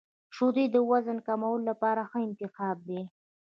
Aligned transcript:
•شیدې 0.35 0.65
د 0.71 0.75
وزن 0.89 1.17
کمولو 1.27 1.65
لپاره 1.69 2.01
ښه 2.09 2.19
انتخاب 2.27 2.77
دي. 2.89 3.01